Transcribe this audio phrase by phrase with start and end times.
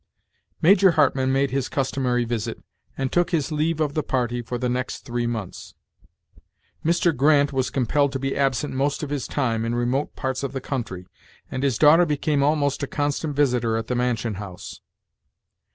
[0.63, 2.59] Major Hartmann made his customary visit,
[2.97, 5.75] and took his leave of the party for the next three months.
[6.83, 7.15] Mr.
[7.15, 10.59] Grant was compelled to be absent most of his time, in remote parts of the
[10.59, 11.05] country,
[11.51, 14.81] and his daughter became almost a constant visitor at the mansion house.